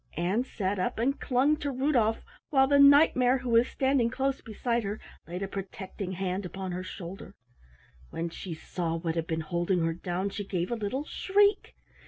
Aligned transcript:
Ann 0.17 0.43
sat 0.43 0.79
up 0.79 0.97
and 0.97 1.19
clung 1.19 1.57
to 1.57 1.69
Rudolf, 1.69 2.25
while 2.49 2.65
the 2.65 2.79
Knight 2.79 3.15
mare 3.15 3.37
who 3.37 3.51
was 3.51 3.67
standing 3.67 4.09
close 4.09 4.41
beside 4.41 4.81
her, 4.83 4.99
laid 5.27 5.43
a 5.43 5.47
protecting 5.47 6.13
hand 6.13 6.43
upon 6.43 6.71
her 6.71 6.81
shoulder. 6.83 7.35
When 8.09 8.27
she 8.31 8.55
saw 8.55 8.95
what 8.97 9.13
had 9.13 9.27
been 9.27 9.41
holding 9.41 9.81
her 9.85 9.93
down, 9.93 10.31
she 10.31 10.43
gave 10.43 10.71
a 10.71 10.75
little 10.75 11.05
shriek. 11.05 11.75